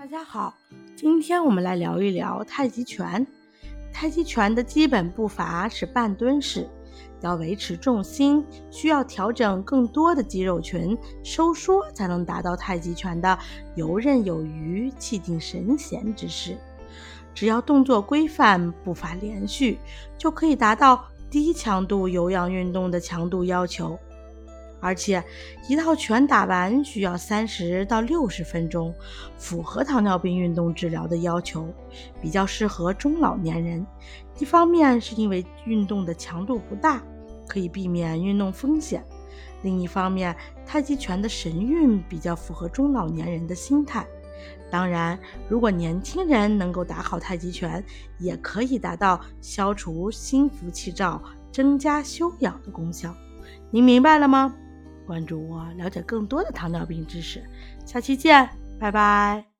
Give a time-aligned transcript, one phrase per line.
[0.00, 0.54] 大家好，
[0.96, 3.26] 今天我们来聊一聊太极拳。
[3.92, 6.66] 太极拳的基本步伐是半蹲式，
[7.20, 13.38] 要维持重心，需要调整更多的肌肉群收缩，才能达到太极拳的
[13.76, 16.56] 游刃有余、气定神闲之势。
[17.34, 19.78] 只要动作规范、步伐连续，
[20.16, 23.98] 就可以达到低强度有氧运动的强度要求。
[24.80, 25.22] 而且，
[25.68, 28.94] 一套拳打完需要三十到六十分钟，
[29.36, 31.68] 符合糖尿病运动治疗的要求，
[32.20, 33.86] 比较适合中老年人。
[34.38, 37.02] 一方面是因为运动的强度不大，
[37.46, 39.02] 可以避免运动风险；
[39.62, 40.34] 另一方面，
[40.64, 44.06] 太极拳的神韵比较符合中老年人的心态。
[44.70, 47.84] 当然，如果年轻人能够打好太极拳，
[48.18, 51.22] 也可以达到消除心浮气躁、
[51.52, 53.14] 增加修养的功效。
[53.70, 54.54] 您明白了吗？
[55.10, 57.42] 关注我，了解更多的糖尿病知识。
[57.84, 59.44] 下期见，拜拜。